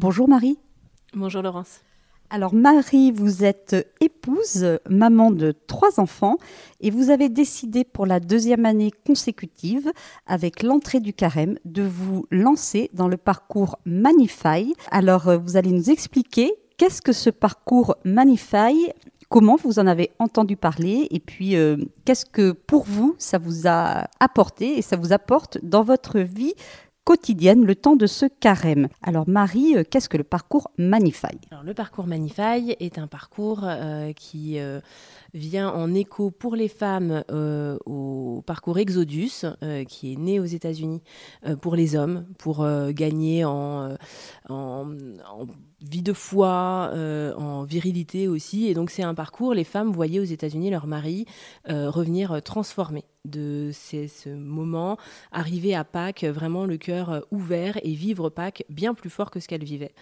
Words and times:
Bonjour 0.00 0.28
Marie. 0.28 0.56
Bonjour 1.12 1.42
Laurence. 1.42 1.80
Alors 2.30 2.54
Marie, 2.54 3.10
vous 3.10 3.42
êtes 3.42 3.74
épouse, 4.00 4.78
maman 4.88 5.32
de 5.32 5.52
trois 5.66 5.98
enfants 5.98 6.36
et 6.80 6.92
vous 6.92 7.10
avez 7.10 7.28
décidé 7.28 7.82
pour 7.82 8.06
la 8.06 8.20
deuxième 8.20 8.64
année 8.64 8.92
consécutive, 9.04 9.90
avec 10.28 10.62
l'entrée 10.62 11.00
du 11.00 11.12
carême, 11.12 11.58
de 11.64 11.82
vous 11.82 12.26
lancer 12.30 12.90
dans 12.92 13.08
le 13.08 13.16
parcours 13.16 13.76
Manify. 13.86 14.72
Alors 14.92 15.26
euh, 15.26 15.36
vous 15.36 15.56
allez 15.56 15.72
nous 15.72 15.90
expliquer 15.90 16.52
qu'est-ce 16.76 17.02
que 17.02 17.12
ce 17.12 17.30
parcours 17.30 17.96
Manify 18.04 18.92
Comment 19.30 19.56
vous 19.56 19.78
en 19.78 19.86
avez 19.86 20.12
entendu 20.20 20.56
parler 20.56 21.08
et 21.10 21.20
puis 21.20 21.56
euh, 21.56 21.76
qu'est-ce 22.04 22.24
que 22.24 22.52
pour 22.52 22.84
vous 22.84 23.16
ça 23.18 23.36
vous 23.36 23.66
a 23.66 24.06
apporté 24.20 24.78
et 24.78 24.82
ça 24.82 24.96
vous 24.96 25.12
apporte 25.12 25.58
dans 25.64 25.82
votre 25.82 26.20
vie 26.20 26.54
quotidienne 27.08 27.64
le 27.64 27.74
temps 27.74 27.96
de 27.96 28.06
ce 28.06 28.26
carême. 28.26 28.88
Alors 29.02 29.26
Marie, 29.26 29.78
euh, 29.78 29.82
qu'est-ce 29.82 30.10
que 30.10 30.18
le 30.18 30.24
parcours 30.24 30.70
Manify 30.76 31.38
Alors, 31.50 31.64
Le 31.64 31.72
parcours 31.72 32.06
Manify 32.06 32.76
est 32.80 32.98
un 32.98 33.06
parcours 33.06 33.60
euh, 33.62 34.12
qui 34.12 34.58
euh, 34.58 34.80
vient 35.32 35.70
en 35.70 35.94
écho 35.94 36.30
pour 36.30 36.54
les 36.54 36.68
femmes 36.68 37.24
au 37.86 38.42
parcours 38.46 38.78
Exodus, 38.78 39.46
qui 39.88 40.12
est 40.12 40.16
né 40.16 40.38
aux 40.38 40.44
États-Unis 40.44 41.02
pour 41.62 41.76
les 41.76 41.96
hommes, 41.96 42.26
pour 42.38 42.66
gagner 42.90 43.44
en, 43.44 43.96
en, 44.48 44.86
vie 45.80 46.02
de 46.02 46.12
foi, 46.12 46.90
en 47.36 47.64
virilité 47.64 48.26
aussi. 48.26 48.66
Et 48.66 48.74
donc 48.74 48.90
c'est 48.90 49.02
un 49.02 49.14
parcours, 49.14 49.54
les 49.54 49.64
femmes 49.64 49.92
voyaient 49.92 50.20
aux 50.20 50.24
États-Unis 50.24 50.70
leur 50.70 50.86
mari 50.86 51.26
revenir 51.66 52.42
transformé 52.42 53.04
de 53.24 53.70
ce 53.72 54.28
moment, 54.30 54.96
arriver 55.32 55.74
à 55.74 55.84
Pâques, 55.84 56.24
vraiment 56.24 56.64
le 56.64 56.78
cœur 56.78 56.97
euh, 57.06 57.20
ouvert 57.30 57.78
et 57.82 57.92
vivre 57.92 58.30
Pâques 58.30 58.64
bien 58.68 58.94
plus 58.94 59.10
fort 59.10 59.30
que 59.30 59.40
ce 59.40 59.48
qu'elle 59.48 59.64
vivait. 59.64 59.92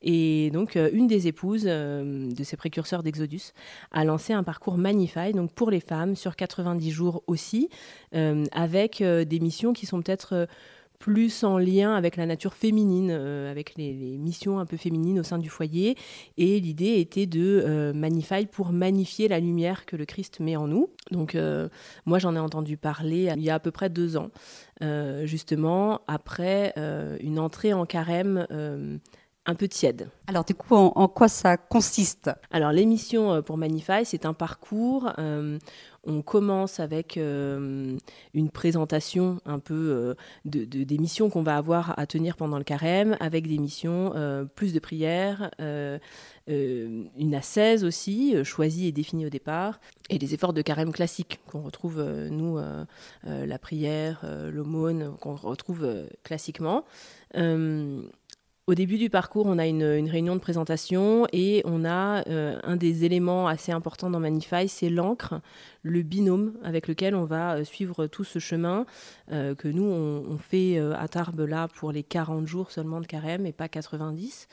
Et 0.00 0.50
donc, 0.52 0.76
euh, 0.76 0.90
une 0.92 1.06
des 1.06 1.26
épouses 1.26 1.66
euh, 1.66 2.30
de 2.30 2.44
ces 2.44 2.56
précurseurs 2.56 3.02
d'Exodus 3.02 3.52
a 3.90 4.04
lancé 4.04 4.32
un 4.32 4.44
parcours 4.44 4.78
Magnify, 4.78 5.32
donc 5.32 5.52
pour 5.52 5.70
les 5.70 5.80
femmes, 5.80 6.14
sur 6.14 6.36
90 6.36 6.90
jours 6.90 7.22
aussi, 7.26 7.68
avec 8.12 9.02
des 9.02 9.40
missions 9.40 9.72
qui 9.72 9.86
sont 9.86 10.00
peut-être 10.00 10.48
plus 10.98 11.44
en 11.44 11.58
lien 11.58 11.94
avec 11.94 12.16
la 12.16 12.26
nature 12.26 12.54
féminine, 12.54 13.10
euh, 13.12 13.50
avec 13.50 13.76
les, 13.76 13.92
missions 14.18 14.58
un 14.58 14.66
peu 14.66 14.76
féminines 14.76 15.20
au 15.20 15.22
sein 15.22 15.38
du 15.38 15.48
foyer. 15.48 15.96
Et 16.36 16.58
l'idée 16.60 16.98
était 17.00 17.26
de 17.26 17.62
euh, 17.64 17.92
Manify 17.92 18.46
pour 18.46 18.72
magnifier 18.72 19.28
la 19.28 19.40
lumière 19.40 19.86
que 19.86 19.96
le 19.96 20.04
Christ 20.04 20.40
met 20.40 20.56
en 20.56 20.66
nous. 20.66 20.90
Donc 21.10 21.34
euh, 21.34 21.68
moi 22.04 22.18
j'en 22.18 22.34
ai 22.34 22.38
entendu 22.38 22.76
parler 22.76 23.32
il 23.36 23.42
y 23.42 23.50
a 23.50 23.54
à 23.54 23.60
peu 23.60 23.70
près 23.70 23.88
deux 23.90 24.16
ans, 24.16 24.30
justement 25.24 26.00
après 26.06 26.74
une 27.20 27.38
entrée 27.38 27.72
en 27.72 27.86
carême 27.86 28.46
un 29.48 29.54
peu 29.54 29.66
tiède. 29.66 30.10
Alors 30.28 30.44
du 30.44 30.54
coup, 30.54 30.76
en, 30.76 31.08
quoi 31.08 31.26
ça 31.26 31.56
consiste? 31.56 32.30
Alors 32.52 32.70
l'émission 32.70 33.42
pour 33.42 33.56
Manify, 33.56 34.04
c'est 34.04 34.24
un 34.26 34.34
parcours 34.34 35.10
on 36.08 36.22
commence 36.22 36.80
avec 36.80 37.16
euh, 37.16 37.96
une 38.32 38.50
présentation 38.50 39.40
un 39.44 39.58
peu 39.58 39.74
euh, 39.74 40.14
de, 40.44 40.64
des 40.64 40.98
missions 40.98 41.28
qu'on 41.28 41.42
va 41.42 41.56
avoir 41.56 41.98
à 41.98 42.06
tenir 42.06 42.36
pendant 42.36 42.58
le 42.58 42.64
carême, 42.64 43.16
avec 43.20 43.46
des 43.46 43.58
missions 43.58 44.12
euh, 44.14 44.44
plus 44.44 44.72
de 44.72 44.78
prières, 44.78 45.50
une 46.48 47.34
ascèse 47.34 47.84
aussi, 47.84 48.42
choisie 48.44 48.86
et 48.86 48.92
définie 48.92 49.26
au 49.26 49.28
départ, 49.28 49.80
et 50.08 50.18
des 50.18 50.32
efforts 50.32 50.54
de 50.54 50.62
carême 50.62 50.92
classiques 50.92 51.40
qu'on 51.46 51.60
retrouve, 51.60 52.02
nous, 52.30 52.58
la 53.24 53.58
prière, 53.58 54.24
l'aumône, 54.50 55.14
qu'on 55.20 55.34
retrouve 55.34 55.86
classiquement. 56.24 56.84
Au 58.68 58.74
début 58.74 58.98
du 58.98 59.08
parcours, 59.08 59.46
on 59.46 59.58
a 59.58 59.66
une, 59.66 59.82
réunion 59.82 60.34
de 60.36 60.40
présentation 60.42 61.26
et 61.32 61.62
on 61.64 61.86
a 61.86 62.22
euh, 62.28 62.60
un 62.64 62.76
des 62.76 63.06
éléments 63.06 63.48
assez 63.48 63.72
importants 63.72 64.10
dans 64.10 64.20
Manify, 64.20 64.68
c'est 64.68 64.90
l'encre, 64.90 65.40
le 65.82 66.02
binôme 66.02 66.52
avec 66.62 66.86
lequel 66.86 67.14
on 67.14 67.24
va 67.24 67.54
euh, 67.54 67.64
suivre 67.64 68.06
tout 68.08 68.24
ce 68.24 68.38
chemin 68.38 68.84
euh, 69.32 69.54
que 69.54 69.68
nous, 69.68 69.84
on, 69.84 70.36
fait 70.36 70.78
à 70.78 71.08
Tarbes 71.08 71.40
là 71.40 71.68
pour 71.68 71.92
les 71.92 72.02
40 72.02 72.46
jours 72.46 72.70
seulement 72.70 73.00
de 73.00 73.06
carême 73.06 73.46
et 73.46 73.52
pas 73.52 73.68
90. 73.68 74.48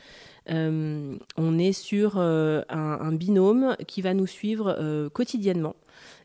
on 0.48 1.60
est 1.60 1.74
sur 1.74 2.18
un, 2.18 2.64
un, 2.70 3.12
binôme 3.12 3.76
qui 3.86 4.02
va 4.02 4.14
nous 4.14 4.28
suivre 4.28 5.10
quotidiennement 5.10 5.76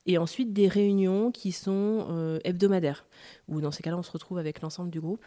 et 0.07 0.17
ensuite 0.17 0.53
des 0.53 0.69
réunions 0.69 1.33
qui 1.33 1.51
sont 1.51 2.39
hebdomadaires, 2.45 3.05
où 3.49 3.61
dans 3.61 3.73
ces 3.73 3.83
cas-là, 3.83 3.99
on 3.99 4.03
se 4.05 4.13
retrouve 4.13 4.39
avec 4.39 4.61
l'ensemble 4.61 4.91
du 4.91 5.01
groupe. 5.01 5.25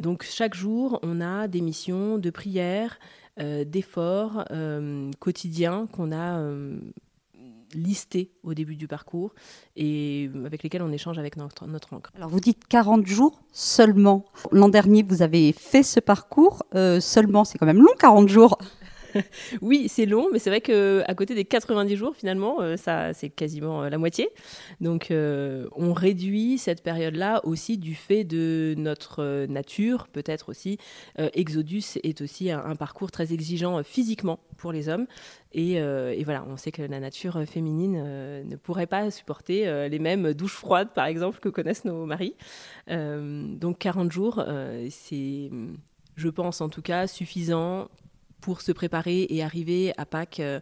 Donc 0.00 0.24
chaque 0.24 0.54
jour, 0.54 0.98
on 1.02 1.20
a 1.20 1.46
des 1.46 1.60
missions 1.60 2.16
de 2.16 2.30
prière, 2.30 2.98
euh, 3.38 3.64
d'efforts 3.64 4.44
euh, 4.50 5.10
quotidiens 5.18 5.86
qu'on 5.92 6.10
a 6.10 6.40
euh, 6.40 6.78
listés 7.74 8.32
au 8.42 8.54
début 8.54 8.76
du 8.76 8.88
parcours 8.88 9.34
et 9.76 10.28
avec 10.44 10.62
lesquels 10.62 10.82
on 10.82 10.90
échange 10.90 11.18
avec 11.18 11.36
notre, 11.36 11.66
notre 11.66 11.94
encre. 11.94 12.10
Alors 12.16 12.28
vous 12.28 12.40
dites 12.40 12.66
40 12.66 13.06
jours 13.06 13.40
seulement. 13.52 14.24
L'an 14.52 14.68
dernier, 14.68 15.02
vous 15.02 15.22
avez 15.22 15.52
fait 15.52 15.82
ce 15.82 16.00
parcours 16.00 16.64
seulement, 17.00 17.44
c'est 17.44 17.56
quand 17.56 17.66
même 17.66 17.80
long 17.80 17.94
40 17.98 18.28
jours. 18.28 18.58
oui, 19.62 19.88
c'est 19.88 20.06
long, 20.06 20.28
mais 20.32 20.38
c'est 20.38 20.50
vrai 20.50 20.60
qu'à 20.60 21.14
côté 21.14 21.34
des 21.34 21.44
90 21.44 21.96
jours, 21.96 22.16
finalement, 22.16 22.60
euh, 22.60 22.76
ça, 22.76 23.12
c'est 23.14 23.30
quasiment 23.30 23.82
euh, 23.82 23.90
la 23.90 23.98
moitié. 23.98 24.28
Donc, 24.80 25.10
euh, 25.10 25.68
on 25.72 25.92
réduit 25.92 26.58
cette 26.58 26.82
période-là 26.82 27.40
aussi 27.44 27.78
du 27.78 27.94
fait 27.94 28.24
de 28.24 28.74
notre 28.76 29.46
nature, 29.46 30.08
peut-être 30.08 30.48
aussi. 30.48 30.78
Exodus 31.34 31.98
est 32.02 32.20
aussi 32.20 32.50
un, 32.50 32.76
parcours 32.76 33.10
très 33.10 33.32
exigeant 33.32 33.82
physiquement 33.82 34.40
pour 34.56 34.72
les 34.72 34.88
hommes. 34.88 35.06
Et, 35.52 35.80
voilà, 36.24 36.44
on 36.48 36.56
sait 36.56 36.72
que 36.72 36.82
la 36.82 37.00
nature 37.00 37.42
féminine 37.46 38.02
ne 38.44 38.56
pourrait 38.56 38.86
pas 38.86 39.10
supporter 39.10 39.88
les 39.88 39.98
mêmes 39.98 40.32
douches 40.32 40.56
froides, 40.56 40.92
par 40.94 41.06
exemple, 41.06 41.40
que 41.40 41.48
connaissent 41.48 41.84
nos 41.84 42.06
maris. 42.06 42.34
donc 42.88 43.78
40 43.78 44.12
jours, 44.12 44.44
c'est, 44.90 45.50
je 46.16 46.28
pense 46.28 46.60
en 46.60 46.68
tout 46.68 46.82
cas, 46.82 47.06
suffisant 47.06 47.88
pour 48.40 48.60
se 48.60 48.72
préparer 48.72 49.26
et 49.28 49.42
arriver 49.42 49.92
à 49.96 50.06
Pâques 50.06 50.40
euh, 50.40 50.60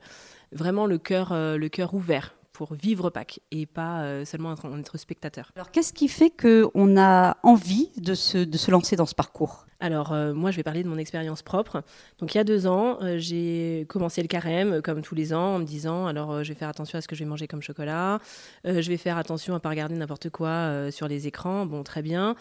vraiment 0.53 0.87
le 0.87 0.99
cœur, 0.99 1.33
euh, 1.33 1.56
le 1.56 1.69
cœur 1.69 1.94
ouvert 1.94 2.34
pour 2.53 2.75
vivre 2.75 3.11
Pâques 3.11 3.41
et 3.53 3.66
pas 3.66 4.00
euh, 4.00 4.25
seulement 4.25 4.53
être, 4.53 4.99
spectateur. 4.99 5.53
Alors 5.55 5.71
qu'est-ce 5.71 5.93
qui 5.93 6.09
fait 6.09 6.31
qu'on 6.31 6.99
a 6.99 7.37
envie 7.44 7.91
de 7.99 8.15
se, 8.15 8.38
de 8.38 8.59
se 8.59 8.71
lancer 8.71 8.97
dans 8.97 9.06
ce 9.06 9.15
parcours? 9.15 9.65
Alors 9.81 10.12
moi, 10.34 10.50
je 10.50 10.56
vais 10.56 10.65
parler 10.65 10.83
de 10.83 10.88
mon 10.88 10.99
expérience 10.99 11.43
propre. 11.43 11.84
Donc 12.19 12.34
il 12.34 12.38
y 12.38 12.41
a 12.41 12.44
deux 12.44 12.67
ans, 12.67 12.99
j'ai 13.17 13.87
commencé 13.88 14.21
le 14.22 14.27
carême 14.27 14.83
comme 14.83 15.03
tous 15.03 15.15
les 15.15 15.33
ans 15.33 15.55
en 15.55 15.59
me 15.61 15.65
disant 15.65 16.09
alors 16.09 16.43
je 16.43 16.49
vais 16.49 16.59
faire 16.59 16.69
attention 16.69 16.99
à 16.99 17.00
ce 17.00 17.06
que 17.06 17.15
je 17.15 17.22
vais 17.22 17.31
manger 17.31 17.47
comme 17.47 17.62
chocolat, 17.62 18.19
je 18.65 18.88
vais 18.88 18.97
faire 18.97 19.19
attention 19.19 19.55
à 19.55 19.61
pas 19.61 19.69
regarder 19.69 19.94
n'importe 19.94 20.31
quoi 20.31 20.91
sur 20.91 21.06
les 21.06 21.28
écrans. 21.28 21.65
Bon, 21.65 21.84
très 21.84 22.03
bien. 22.03 22.34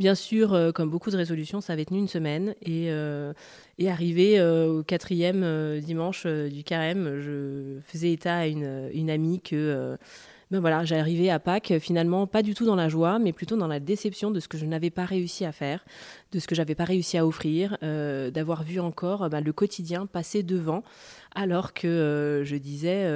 Bien 0.00 0.14
sûr, 0.14 0.54
euh, 0.54 0.72
comme 0.72 0.88
beaucoup 0.88 1.10
de 1.10 1.16
résolutions, 1.18 1.60
ça 1.60 1.74
avait 1.74 1.84
tenu 1.84 1.98
une 1.98 2.08
semaine. 2.08 2.54
Et, 2.62 2.86
euh, 2.88 3.34
arrivé 3.86 4.40
euh, 4.40 4.78
au 4.78 4.82
quatrième 4.82 5.78
dimanche 5.80 6.26
du 6.26 6.64
carême, 6.64 7.20
je 7.20 7.80
faisais 7.84 8.10
état 8.10 8.36
à 8.36 8.46
une, 8.46 9.10
amie 9.10 9.42
que 9.42 9.98
ben 10.50 10.58
voilà, 10.60 10.86
j'arrivais 10.86 11.28
à 11.28 11.38
Pâques 11.38 11.74
finalement 11.80 12.26
pas 12.26 12.42
du 12.42 12.54
tout 12.54 12.64
dans 12.64 12.76
la 12.76 12.88
joie, 12.88 13.18
mais 13.18 13.34
plutôt 13.34 13.56
dans 13.56 13.66
la 13.66 13.78
déception 13.78 14.30
de 14.30 14.40
ce 14.40 14.48
que 14.48 14.56
je 14.56 14.64
n'avais 14.64 14.90
pas 14.90 15.04
réussi 15.04 15.44
à 15.44 15.52
faire, 15.52 15.84
de 16.32 16.38
ce 16.38 16.46
que 16.46 16.54
j'avais 16.54 16.74
pas 16.74 16.84
réussi 16.84 17.18
à 17.18 17.26
offrir, 17.26 17.76
d'avoir 17.82 18.62
vu 18.62 18.80
encore 18.80 19.28
ben, 19.28 19.42
le 19.42 19.52
quotidien 19.52 20.06
passer 20.06 20.42
devant, 20.42 20.82
alors 21.34 21.74
que 21.74 22.42
je 22.44 22.56
disais 22.56 23.06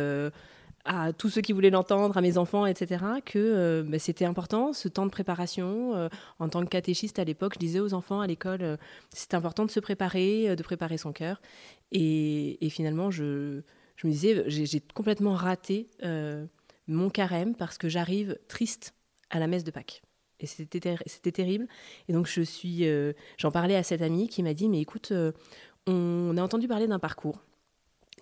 à 0.84 1.12
tous 1.12 1.30
ceux 1.30 1.40
qui 1.40 1.52
voulaient 1.52 1.70
l'entendre, 1.70 2.16
à 2.16 2.20
mes 2.20 2.36
enfants, 2.36 2.66
etc., 2.66 3.04
que 3.24 3.38
euh, 3.38 3.82
bah, 3.82 3.98
c'était 3.98 4.26
important, 4.26 4.72
ce 4.72 4.88
temps 4.88 5.06
de 5.06 5.10
préparation. 5.10 5.94
Euh, 5.94 6.08
en 6.38 6.48
tant 6.48 6.62
que 6.62 6.68
catéchiste 6.68 7.18
à 7.18 7.24
l'époque, 7.24 7.54
je 7.54 7.58
disais 7.58 7.80
aux 7.80 7.94
enfants 7.94 8.20
à 8.20 8.26
l'école, 8.26 8.62
euh, 8.62 8.76
c'est 9.10 9.34
important 9.34 9.64
de 9.64 9.70
se 9.70 9.80
préparer, 9.80 10.54
de 10.54 10.62
préparer 10.62 10.98
son 10.98 11.12
cœur. 11.12 11.40
Et, 11.92 12.58
finalement, 12.70 13.10
je, 13.10 13.62
je, 13.96 14.06
me 14.06 14.12
disais, 14.12 14.44
j'ai 14.48 14.80
complètement 14.94 15.34
raté 15.34 15.88
mon 16.86 17.08
carême 17.08 17.54
parce 17.54 17.78
que 17.78 17.88
j'arrive 17.88 18.36
triste 18.48 18.94
à 19.30 19.38
la 19.38 19.46
messe 19.46 19.64
de 19.64 19.70
Pâques. 19.70 20.02
Et 20.40 20.46
c'était 20.46 21.32
terrible. 21.32 21.68
Et 22.08 22.12
donc, 22.12 22.26
je 22.26 22.42
suis, 22.42 22.84
j'en 23.38 23.52
parlais 23.52 23.76
à 23.76 23.82
cette 23.82 24.02
amie 24.02 24.28
qui 24.28 24.42
m'a 24.42 24.54
dit, 24.54 24.68
mais 24.68 24.80
écoute, 24.80 25.12
on 25.86 26.36
a 26.36 26.42
entendu 26.42 26.66
parler 26.66 26.88
d'un 26.88 26.98
parcours 26.98 27.44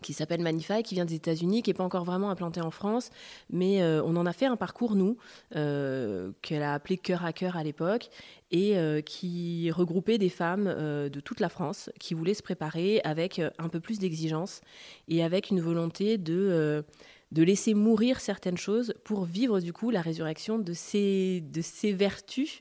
qui 0.02 0.12
s'appelle 0.12 0.42
Manify, 0.42 0.82
qui 0.82 0.94
vient 0.94 1.04
des 1.04 1.14
États-Unis, 1.14 1.62
qui 1.62 1.70
n'est 1.70 1.74
pas 1.74 1.84
encore 1.84 2.04
vraiment 2.04 2.30
implanté 2.30 2.60
en 2.60 2.70
France, 2.70 3.10
mais 3.50 3.82
euh, 3.82 4.02
on 4.04 4.16
en 4.16 4.26
a 4.26 4.32
fait 4.32 4.46
un 4.46 4.56
parcours, 4.56 4.94
nous, 4.94 5.16
euh, 5.56 6.32
qu'elle 6.42 6.62
a 6.62 6.74
appelé 6.74 6.98
Cœur 6.98 7.24
à 7.24 7.32
Cœur 7.32 7.56
à 7.56 7.64
l'époque, 7.64 8.10
et 8.50 8.76
euh, 8.76 9.00
qui 9.00 9.70
regroupait 9.70 10.18
des 10.18 10.28
femmes 10.28 10.64
de 10.64 11.20
toute 11.20 11.40
la 11.40 11.48
France 11.48 11.90
qui 11.98 12.12
voulaient 12.12 12.34
se 12.34 12.42
préparer 12.42 13.00
avec 13.02 13.40
un 13.58 13.68
peu 13.68 13.80
plus 13.80 13.98
d'exigence 13.98 14.60
et 15.08 15.24
avec 15.24 15.48
une 15.48 15.60
volonté 15.60 16.18
de, 16.18 16.84
de 17.30 17.42
laisser 17.42 17.72
mourir 17.72 18.20
certaines 18.20 18.58
choses 18.58 18.92
pour 19.04 19.24
vivre 19.24 19.60
du 19.60 19.72
coup 19.72 19.90
la 19.90 20.02
résurrection 20.02 20.58
de 20.58 20.72
ces, 20.74 21.40
de 21.40 21.62
ces 21.62 21.92
vertus 21.92 22.60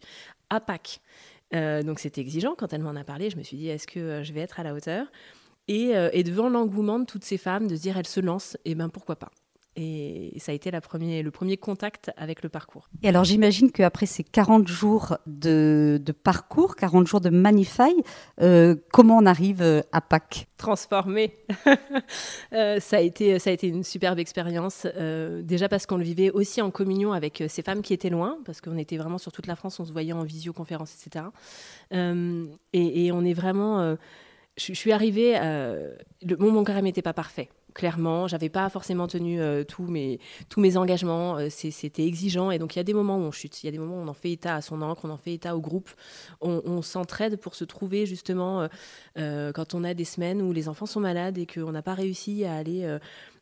à 0.50 0.62
Pâques. 0.62 1.02
donc 1.52 2.00
c'était 2.00 2.22
exigeant 2.22 2.56
quand 2.58 2.72
elle 2.72 2.84
m'en 2.84 2.96
a 2.96 3.04
parlé. 3.04 3.30
Je 3.30 3.36
me 3.36 3.44
suis 3.44 3.58
dit, 3.58 3.68
est-ce 3.68 3.88
que 3.88 4.24
je 4.24 4.32
vais 4.32 4.42
être 4.42 4.62
à 4.62 4.64
la 4.64 4.74
hauteur? 4.74 5.08
Et, 5.68 5.92
et, 6.14 6.24
devant 6.24 6.50
l'engouement 6.50 7.00
de 7.00 7.06
toutes 7.06 7.24
ces 7.24 7.38
femmes, 7.38 7.68
de 7.68 7.76
se 7.76 7.82
dire, 7.82 7.98
elles 7.98 8.08
se 8.08 8.20
lancent, 8.20 8.58
et 8.66 8.76
ben 8.76 8.90
pourquoi 8.90 9.16
pas 9.16 9.32
et 9.78 10.34
ça 10.40 10.52
a 10.52 10.56
été 10.56 10.70
la 10.70 10.82
premier, 10.82 11.24
le 11.24 11.32
premier 11.32 11.56
contact 11.56 12.12
avec 12.18 12.44
le 12.44 12.50
parcours. 12.50 12.90
Et 13.04 13.10
alors 13.10 13.24
j'imagine 13.24 13.72
qu'après 13.72 14.06
ces 14.06 14.24
40 14.24 14.68
jours 14.68 15.18
de, 15.28 16.02
parcours, 16.24 16.76
40 16.76 17.08
jours 17.08 17.22
de 17.22 17.30
Manify, 17.30 17.94
euh, 18.42 18.76
comment 18.92 19.18
on 19.18 19.26
arrive 19.26 19.62
euh, 19.62 19.82
à 19.92 20.02
Pâques? 20.02 20.48
Transformé. 20.58 21.38
Euh, 22.54 22.80
ça, 22.82 22.98
a 22.98 23.00
été, 23.00 23.40
ça 23.40 23.50
a 23.50 23.54
été 23.54 23.68
une 23.68 23.84
superbe 23.84 24.20
expérience. 24.20 24.86
déjà 25.42 25.70
parce 25.70 25.86
qu'on 25.86 25.98
le 25.98 26.04
vivait 26.04 26.30
aussi 26.32 26.62
en 26.62 26.70
communion 26.70 27.14
avec 27.14 27.44
ces 27.48 27.62
femmes 27.62 27.82
qui 27.82 27.94
étaient 27.94 28.10
loin, 28.10 28.40
parce 28.46 28.60
qu'on 28.60 28.78
était 28.78 28.98
vraiment 28.98 29.18
sur 29.18 29.32
toute 29.32 29.48
la 29.48 29.56
France, 29.56 29.80
on 29.80 29.86
se 29.86 29.94
voyait 29.94 30.14
en 30.14 30.24
visioconférence, 30.24 30.94
etc. 30.94 31.26
Et, 31.92 33.06
et, 33.06 33.12
on 33.12 33.24
est 33.24 33.34
vraiment... 33.34 33.96
je, 34.58 34.74
suis 34.74 34.92
arrivée... 34.92 35.34
le, 35.34 36.38
mon, 36.38 36.64
carême 36.64 36.86
n'était 36.86 37.02
pas 37.02 37.14
parfait 37.14 37.50
clairement. 37.74 38.28
J'avais 38.28 38.50
pas 38.50 38.70
forcément 38.70 39.08
tenu 39.08 39.42
euh, 39.42 39.64
tous, 39.64 39.84
mes, 39.84 40.20
engagements. 40.78 41.38
Euh, 41.38 41.48
c'était 41.50 42.06
exigeant. 42.06 42.52
Et 42.52 42.60
donc, 42.60 42.76
il 42.76 42.80
y 42.80 42.82
a 42.82 42.84
des 42.84 42.94
moments 42.94 43.18
où 43.18 43.22
on 43.22 43.32
chute. 43.32 43.64
Il 43.64 43.68
y 43.68 43.70
a 43.70 43.72
des 43.72 43.78
moments 43.78 43.98
où 43.98 44.04
on 44.04 44.08
en 44.08 44.14
fait 44.14 44.32
état 44.32 44.56
à 44.56 44.62
son 44.62 44.82
encre, 44.82 45.06
on 45.06 45.10
en 45.10 45.18
fait 45.18 45.34
état 45.34 45.56
au 45.56 45.62
groupe. 45.62 45.90
On, 46.42 46.82
s'entraide 46.82 47.38
pour 47.38 47.56
se 47.56 47.64
trouver, 47.64 48.06
justement, 48.06 48.68
euh, 49.18 49.52
quand 49.52 49.76
on 49.76 49.84
a 49.84 49.94
des 49.94 50.06
semaines 50.06 50.42
où 50.42 50.52
les 50.52 50.68
enfants 50.68 50.86
sont 50.86 51.00
malades 51.00 51.38
et 51.38 51.46
qu'on 51.46 51.72
n'a 51.72 51.82
pas 51.82 51.94
réussi 51.94 52.44
à 52.44 52.56
aller 52.56 52.98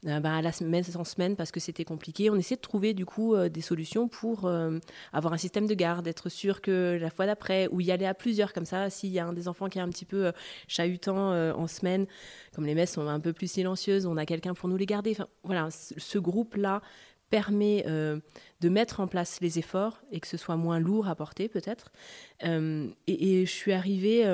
euh, 0.08 0.22
bah, 0.22 0.38
à 0.38 0.42
la 0.42 0.54
semaine 0.54 0.86
en 0.96 1.04
semaine 1.04 1.36
parce 1.36 1.52
que 1.52 1.60
c'était 1.60 1.84
compliqué. 1.84 2.30
On 2.30 2.36
essaie 2.36 2.56
de 2.56 2.62
trouver 2.62 2.94
du 2.94 3.06
coup 3.06 3.36
euh, 3.36 3.50
des 3.50 3.60
solutions 3.60 4.08
pour 4.08 4.46
euh, 4.46 4.80
avoir 5.12 5.34
un 5.34 5.38
système 5.38 5.68
de 5.68 5.74
garde, 5.74 6.08
être 6.08 6.30
sûr 6.30 6.62
que 6.62 6.98
la 7.00 7.10
fois 7.10 7.26
d'après, 7.26 7.68
ou 7.72 7.82
y 7.82 7.92
aller 7.92 8.06
à 8.06 8.14
plusieurs 8.14 8.54
comme 8.54 8.64
ça, 8.64 8.90
s'il 8.90 9.10
y 9.10 9.20
a 9.20 9.26
un 9.26 9.34
des 9.34 9.50
enfants 9.50 9.68
qui 9.68 9.78
est 9.78 9.82
un 9.82 9.90
petit 9.90 10.06
peu 10.06 10.32
chahutant 10.70 11.32
en 11.52 11.68
semaine, 11.68 12.08
comme 12.56 12.66
les 12.66 12.76
messes 12.76 12.94
sont 12.94 13.08
un 13.08 13.20
peu 13.20 13.34
plus 13.34 13.52
silencieuses, 13.52 14.06
on 14.06 14.16
a 14.16 14.26
quelqu'un 14.26 14.54
pour 14.54 14.70
nous 14.70 14.78
les 14.78 14.86
garder. 14.86 15.18
Voilà, 15.44 15.68
ce 15.72 16.18
groupe-là 16.18 16.82
permet 17.30 17.84
de 17.84 18.70
mettre 18.70 19.02
en 19.02 19.08
place 19.08 19.40
les 19.42 19.60
efforts 19.60 20.02
et 20.12 20.20
que 20.20 20.28
ce 20.28 20.38
soit 20.38 20.56
moins 20.56 20.80
lourd 20.80 21.08
à 21.08 21.16
porter 21.16 21.50
peut-être. 21.50 21.92
Et, 22.42 23.46
je 23.46 23.52
suis 23.52 23.74
arrivée 23.74 24.26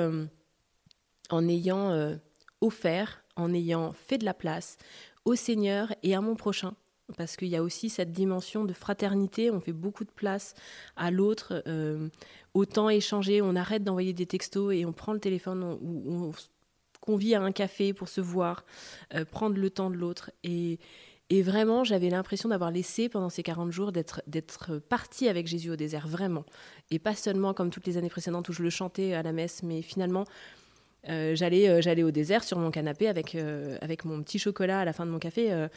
en 1.30 1.48
ayant 1.48 2.16
offert, 2.60 3.24
en 3.36 3.52
ayant 3.52 3.92
fait 3.92 4.18
de 4.18 4.24
la 4.24 4.34
place, 4.34 4.78
au 5.26 5.34
Seigneur 5.34 5.92
et 6.02 6.14
à 6.14 6.22
mon 6.22 6.34
prochain. 6.34 6.74
Parce 7.16 7.36
qu'il 7.36 7.48
y 7.48 7.56
a 7.56 7.62
aussi 7.62 7.88
cette 7.90 8.10
dimension 8.10 8.64
de 8.64 8.72
fraternité, 8.72 9.50
on 9.50 9.60
fait 9.60 9.72
beaucoup 9.72 10.04
de 10.04 10.10
place 10.10 10.54
à 10.96 11.10
l'autre, 11.10 11.62
euh, 11.68 12.08
autant 12.54 12.88
échanger, 12.88 13.42
on 13.42 13.54
arrête 13.54 13.84
d'envoyer 13.84 14.12
des 14.12 14.26
textos 14.26 14.74
et 14.74 14.84
on 14.86 14.92
prend 14.92 15.12
le 15.12 15.20
téléphone, 15.20 15.78
ou 15.82 16.02
on, 16.06 16.32
convie 17.00 17.36
à 17.36 17.42
un 17.42 17.52
café 17.52 17.92
pour 17.92 18.08
se 18.08 18.20
voir, 18.20 18.64
euh, 19.14 19.24
prendre 19.24 19.56
le 19.56 19.70
temps 19.70 19.90
de 19.90 19.96
l'autre. 19.96 20.32
Et, 20.42 20.80
et 21.30 21.42
vraiment, 21.42 21.84
j'avais 21.84 22.10
l'impression 22.10 22.48
d'avoir 22.48 22.72
laissé 22.72 23.08
pendant 23.08 23.28
ces 23.28 23.44
40 23.44 23.70
jours 23.70 23.92
d'être 23.92 24.78
partie 24.88 25.28
avec 25.28 25.46
Jésus 25.46 25.70
au 25.70 25.76
désert, 25.76 26.08
vraiment. 26.08 26.44
Et 26.90 26.98
pas 26.98 27.14
seulement 27.14 27.54
comme 27.54 27.70
toutes 27.70 27.86
les 27.86 27.96
années 27.96 28.08
précédentes 28.08 28.48
où 28.48 28.52
je 28.52 28.62
le 28.64 28.70
chantais 28.70 29.14
à 29.14 29.22
la 29.22 29.30
messe, 29.30 29.62
mais 29.62 29.82
finalement 29.82 30.24
euh, 31.08 31.36
j'allais, 31.36 31.68
euh, 31.68 31.80
j'allais 31.80 32.02
au 32.02 32.10
désert 32.10 32.42
sur 32.42 32.58
mon 32.58 32.70
canapé 32.70 33.08
avec, 33.08 33.34
euh, 33.34 33.78
avec 33.80 34.04
mon 34.04 34.22
petit 34.22 34.38
chocolat 34.38 34.80
à 34.80 34.84
la 34.84 34.92
fin 34.92 35.06
de 35.06 35.10
mon 35.10 35.18
café 35.18 35.68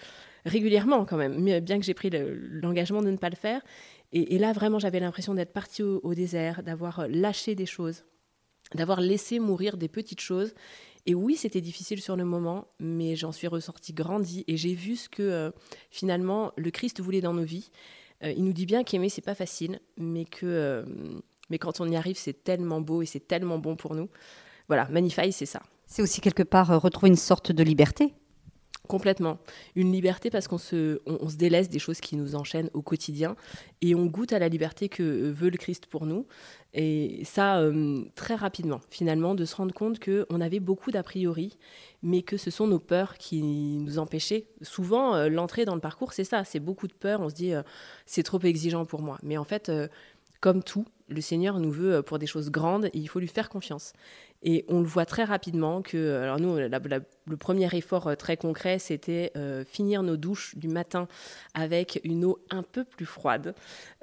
régulièrement 0.46 1.06
quand 1.06 1.18
même, 1.18 1.60
bien 1.60 1.80
que 1.80 1.86
j'ai 1.86 1.94
pris 1.94 2.10
l'engagement 2.12 3.02
de 3.02 3.12
ne 3.12 3.18
pas 3.18 3.30
le 3.30 3.36
faire. 3.36 3.62
Et, 4.12 4.40
là, 4.40 4.54
vraiment, 4.54 4.80
j'avais 4.80 5.00
l'impression 5.00 5.36
d'être 5.36 5.54
partie 5.54 5.84
au, 5.84 6.14
désert, 6.16 6.64
d'avoir 6.64 7.08
lâché 7.08 7.54
des 7.54 7.68
choses, 7.68 8.06
d'avoir 8.74 9.02
laissé 9.02 9.38
mourir 9.38 9.78
des 9.78 9.88
petites 9.88 10.22
choses. 10.22 10.56
Et 11.06 11.14
oui, 11.14 11.36
c'était 11.36 11.62
difficile 11.62 12.02
sur 12.02 12.16
le 12.16 12.26
moment, 12.26 12.68
mais 12.80 13.16
j'en 13.16 13.32
suis 13.32 13.48
ressortie 13.48 13.94
grandie 13.94 14.46
et 14.48 14.58
j'ai 14.58 14.74
vu 14.74 14.96
ce 14.96 15.10
que 15.10 15.52
finalement 15.92 16.54
le 16.58 16.72
Christ 16.72 17.02
voulait 17.02 17.22
dans 17.22 17.34
nos 17.34 17.44
vies. 17.44 17.70
il 18.24 18.44
nous 18.44 18.54
dit 18.54 18.66
bien 18.66 18.84
qu'aimer, 18.84 19.10
c'est 19.10 19.22
pas 19.22 19.36
facile, 19.36 19.80
mais 19.98 20.26
que 20.26 20.84
mais 21.50 21.58
quand 21.58 21.82
on 21.82 21.90
y 21.90 21.96
arrive, 21.96 22.18
c'est 22.18 22.44
tellement 22.44 22.82
beau 22.82 23.02
et 23.02 23.06
c'est 23.06 23.28
tellement 23.28 23.60
bon 23.60 23.76
pour 23.76 23.96
nous. 23.96 24.10
Voilà, 24.70 24.88
Manify, 24.90 25.32
c'est 25.32 25.48
ça. 25.48 25.62
C'est 25.88 26.04
aussi 26.04 26.22
quelque 26.22 26.44
part 26.44 26.72
euh, 26.72 26.78
retrouver 26.78 27.10
une 27.10 27.16
sorte 27.16 27.52
de 27.52 27.64
liberté. 27.64 28.14
Complètement. 28.88 29.40
Une 29.76 29.92
liberté 29.92 30.30
parce 30.30 30.48
qu'on 30.48 30.60
se, 30.60 31.02
on, 31.08 31.28
se 31.28 31.36
délaisse 31.36 31.70
des 31.70 31.80
choses 31.80 32.00
qui 32.00 32.16
nous 32.16 32.36
enchaînent 32.36 32.70
au 32.74 32.82
quotidien 32.84 33.36
et 33.82 33.94
on 33.94 34.06
goûte 34.06 34.32
à 34.32 34.40
la 34.40 34.48
liberté 34.48 34.88
que 34.88 35.02
euh, 35.02 35.32
veut 35.32 35.50
le 35.50 35.58
Christ 35.58 35.88
pour 35.88 36.06
nous. 36.06 36.28
Et 36.76 37.24
ça, 37.26 37.60
euh, 37.60 38.04
très 38.14 38.36
rapidement, 38.36 38.80
finalement, 38.92 39.34
de 39.34 39.44
se 39.44 39.56
rendre 39.56 39.74
compte 39.74 40.00
qu'on 40.00 40.40
avait 40.40 40.60
beaucoup 40.60 40.92
d'a 40.92 41.02
priori, 41.02 41.58
mais 42.04 42.22
que 42.22 42.38
ce 42.38 42.52
sont 42.52 42.68
nos 42.68 42.80
peurs 42.80 43.18
qui 43.18 43.42
nous 43.42 43.98
empêchaient. 43.98 44.46
Souvent, 44.62 45.28
l'entrée 45.30 45.66
dans 45.66 45.74
le 45.76 45.82
parcours, 45.82 46.14
c'est 46.14 46.24
ça, 46.24 46.44
c'est 46.44 46.60
beaucoup 46.60 46.88
de 46.88 46.94
peur. 46.94 47.22
On 47.22 47.30
se 47.30 47.36
dit, 47.36 47.54
c'est 48.06 48.24
trop 48.24 48.40
exigeant 48.42 48.86
pour 48.86 49.02
moi. 49.02 49.18
Mais 49.24 49.38
en 49.38 49.46
fait, 49.46 49.72
comme 50.42 50.62
tout, 50.62 50.86
le 51.10 51.22
Seigneur 51.22 51.60
nous 51.60 51.72
veut 51.72 52.02
pour 52.02 52.20
des 52.20 52.28
choses 52.28 52.52
grandes 52.52 52.86
et 52.86 52.98
il 52.98 53.08
faut 53.08 53.20
lui 53.20 53.28
faire 53.28 53.50
confiance. 53.50 53.94
Et 54.42 54.64
on 54.70 54.80
le 54.80 54.86
voit 54.86 55.06
très 55.06 55.26
rapidement 55.26 55.82
que, 55.82 56.22
alors 56.22 56.40
nous, 56.40 56.56
le 56.56 57.38
premier 57.38 57.68
effort 57.76 58.08
euh, 58.08 58.16
très 58.16 58.38
concret, 58.38 58.80
c'était 58.80 59.32
euh, 59.36 59.66
finir 59.66 60.02
nos 60.02 60.16
douches 60.16 60.56
du 60.56 60.70
matin 60.70 61.10
avec 61.54 62.00
une 62.06 62.24
eau 62.24 62.40
un 62.50 62.64
peu 62.64 62.86
plus 62.86 63.06
froide. 63.06 63.54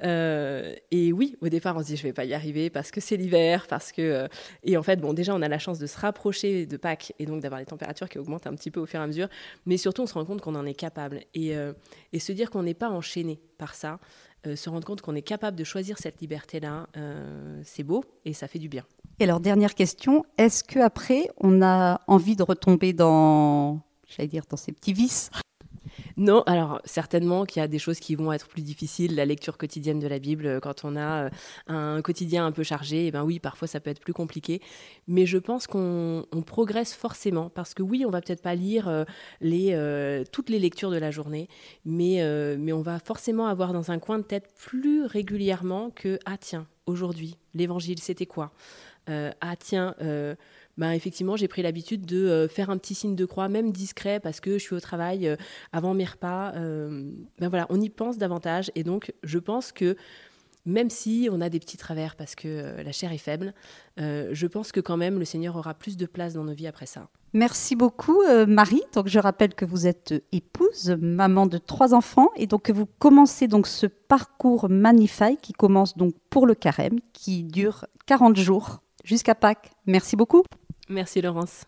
Euh, 0.03 0.75
et 0.91 1.13
oui, 1.13 1.37
au 1.41 1.49
départ, 1.49 1.77
on 1.77 1.81
se 1.81 1.87
dit, 1.87 1.97
je 1.97 2.03
vais 2.03 2.13
pas 2.13 2.27
y 2.27 2.35
arriver 2.35 2.69
parce 2.69 2.91
que 2.91 3.01
c'est 3.01 3.17
l'hiver, 3.17 3.67
parce 3.67 3.93
que... 3.93 4.29
et 4.63 4.77
en 4.77 4.83
fait, 4.83 4.97
bon, 4.97 5.15
déjà, 5.15 5.35
on 5.35 5.41
a 5.41 5.49
la 5.49 5.59
chance 5.59 5.79
de 5.79 5.87
se 5.87 5.99
rapprocher 5.99 6.67
de 6.67 6.77
Pâques 6.77 7.15
et 7.19 7.25
donc 7.25 7.41
d'avoir 7.41 7.61
les 7.61 7.67
températures 7.67 8.09
qui 8.09 8.19
augmentent 8.19 8.47
un 8.47 8.55
petit 8.55 8.71
peu 8.71 8.81
au 8.81 8.87
fur 8.87 9.01
et 9.01 9.03
à 9.03 9.07
mesure. 9.07 9.29
Mais 9.65 9.79
surtout, 9.79 10.03
on 10.03 10.07
se 10.07 10.15
rend 10.15 10.27
compte 10.27 10.43
qu'on 10.43 10.55
en 10.55 10.67
est 10.67 10.75
capable. 10.75 11.21
Et 11.35 11.55
se 12.19 12.33
dire 12.33 12.51
qu'on 12.51 12.63
n'est 12.63 12.75
pas 12.75 12.91
enchaîné 12.91 13.41
par 13.57 13.75
ça, 13.75 13.99
se 14.45 14.69
rendre 14.69 14.87
compte 14.87 15.01
qu'on 15.01 15.15
est 15.15 15.23
capable 15.23 15.57
de 15.57 15.65
choisir 15.65 15.99
cette 15.99 16.21
liberté-là, 16.21 16.87
c'est 17.65 17.83
beau 17.83 18.05
et 18.25 18.33
ça 18.33 18.49
fait 18.49 18.59
du 18.59 18.69
bien. 18.69 18.85
Et 19.19 19.25
alors, 19.25 19.41
dernière 19.41 19.75
question, 19.75 20.25
est-ce 20.37 20.63
qu'après, 20.63 21.29
on 21.39 21.63
a 21.63 22.03
envie 22.07 22.37
de 22.37 22.43
retomber 22.43 22.93
dans, 22.93 23.81
j'allais 24.07 24.29
dire, 24.29 24.45
dans 24.49 24.57
ces 24.57 24.73
petits 24.73 24.93
vices? 24.93 25.31
Non, 26.17 26.43
alors 26.47 26.81
certainement 26.85 27.45
qu'il 27.45 27.61
y 27.61 27.63
a 27.63 27.69
des 27.69 27.79
choses 27.79 28.01
qui 28.01 28.15
vont 28.15 28.33
être 28.33 28.49
plus 28.49 28.63
difficiles. 28.63 29.15
La 29.15 29.27
lecture 29.27 29.59
quotidienne 29.59 30.01
de 30.01 30.09
la 30.09 30.19
Bible, 30.19 30.61
quand 30.63 30.85
on 30.85 30.97
a 30.97 31.25
euh, 31.25 31.31
un 31.67 32.01
quotidien 32.01 32.47
un 32.47 32.53
peu 32.53 32.63
chargé, 32.63 33.05
et 33.05 33.07
eh 33.09 33.11
ben 33.11 33.23
oui, 33.23 33.39
parfois 33.39 33.69
ça 33.69 33.81
peut 33.81 33.91
être 33.91 34.01
plus 34.01 34.15
compliqué. 34.15 34.63
Mais 35.09 35.27
je 35.27 35.37
pense 35.37 35.67
qu'on 35.67 36.25
progresse 36.47 36.95
forcément 36.95 37.51
parce 37.51 37.75
que 37.75 37.83
oui, 37.83 38.05
on 38.07 38.11
va 38.11 38.23
peut-être 38.23 38.43
pas 38.43 38.55
lire 38.55 38.89
euh, 38.89 39.05
euh, 39.45 40.25
toutes 40.33 40.49
les 40.49 40.59
lectures 40.59 40.91
de 40.91 40.97
la 40.97 41.11
journée, 41.11 41.49
mais, 41.85 42.23
mais 42.59 42.73
on 42.73 42.83
va 42.83 42.99
forcément 42.99 43.47
avoir 43.47 43.73
dans 43.73 43.91
un 43.91 43.99
coin 43.99 44.19
de 44.19 44.25
tête 44.25 44.49
plus 44.57 45.05
régulièrement 45.05 45.91
que 45.91 46.19
ah 46.25 46.39
tiens, 46.39 46.67
aujourd'hui, 46.87 47.37
l'évangile 47.55 48.01
c'était 48.01 48.27
quoi 48.27 48.53
euh, 49.09 49.31
ah 49.41 49.55
tiens, 49.57 49.95
euh, 50.01 50.35
bah, 50.77 50.95
effectivement, 50.97 51.37
j'ai 51.37 51.49
pris 51.49 51.63
l'habitude 51.63 52.05
de 52.07 52.27
euh, 52.27 52.49
faire 52.49 52.71
un 52.71 52.79
petit 52.79 52.95
signe 52.95 53.15
de 53.15 53.25
croix, 53.25 53.49
même 53.49 53.71
discret, 53.71 54.21
parce 54.21 54.41
que 54.41 54.55
je 54.55 54.59
suis 54.59 54.75
au 54.75 54.81
travail 54.81 55.37
avant 55.73 55.95
mes 55.95 56.05
repas. 56.05 56.53
ben 56.53 57.49
voilà, 57.49 57.67
on 57.71 57.81
y 57.81 57.89
pense 57.89 58.19
davantage. 58.19 58.71
Et 58.75 58.83
donc, 58.83 59.13
je 59.23 59.39
pense 59.39 59.73
que 59.73 59.97
même 60.67 60.91
si 60.91 61.29
on 61.33 61.41
a 61.41 61.49
des 61.49 61.61
petits 61.61 61.77
travers 61.77 62.17
parce 62.17 62.35
que 62.35 62.83
la 62.83 62.93
chair 62.93 63.13
est 63.13 63.19
faible, 63.19 63.55
je 63.97 64.47
pense 64.47 64.73
que 64.73 64.81
quand 64.81 64.97
même 64.97 65.19
le 65.19 65.25
Seigneur 65.25 65.57
aura 65.57 65.75
plus 65.75 65.97
de 65.97 66.07
place 66.07 66.35
dans 66.35 66.45
nos 66.45 66.55
vies 66.55 66.67
après 66.67 66.87
ça. 66.87 67.09
Merci 67.33 67.77
beaucoup 67.77 68.23
Marie. 68.47 68.83
Donc 68.95 69.09
je 69.09 69.19
rappelle 69.19 69.55
que 69.55 69.65
vous 69.65 69.87
êtes 69.87 70.15
épouse, 70.33 70.97
maman 71.01 71.47
de 71.47 71.59
trois 71.59 71.95
enfants 71.95 72.31
et 72.37 72.47
donc 72.47 72.63
que 72.63 72.73
vous 72.73 72.87
commencez 72.99 73.49
donc 73.49 73.67
ce 73.67 73.87
parcours 73.87 74.69
Manify 74.69 75.37
qui 75.41 75.53
commence 75.53 75.97
donc 75.97 76.15
pour 76.31 76.47
le 76.47 76.55
carême 76.55 76.99
qui 77.13 77.45
dure 77.45 77.87
40 78.07 78.37
jours 78.37 78.81
jusqu'à 79.05 79.35
Pâques. 79.35 79.71
Merci 79.87 80.17
beaucoup. 80.17 80.43
Merci 80.89 81.21
Laurence. 81.21 81.65